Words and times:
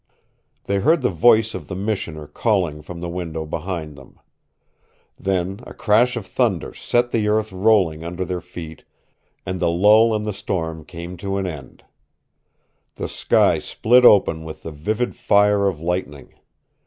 They 0.63 0.79
heard 0.79 1.03
the 1.03 1.11
voice 1.11 1.53
of 1.53 1.67
the 1.67 1.75
Missioner 1.75 2.25
calling 2.25 2.81
from 2.81 3.01
the 3.01 3.07
window 3.07 3.45
behind 3.45 3.95
them. 3.95 4.19
Then 5.19 5.59
a 5.67 5.75
crash 5.75 6.15
of 6.17 6.25
thunder 6.25 6.73
set 6.73 7.11
the 7.11 7.27
earth 7.27 7.53
rolling 7.53 8.03
under 8.03 8.25
their 8.25 8.41
feet, 8.41 8.83
and 9.45 9.59
the 9.59 9.69
lull 9.69 10.15
in 10.15 10.23
the 10.23 10.33
storm 10.33 10.85
came 10.85 11.17
to 11.17 11.37
an 11.37 11.45
end. 11.45 11.83
The 12.95 13.07
sky 13.07 13.59
split 13.59 14.03
open 14.03 14.43
with 14.43 14.63
the 14.63 14.71
vivid 14.71 15.15
fire 15.15 15.67
of 15.67 15.81
lightning. 15.81 16.33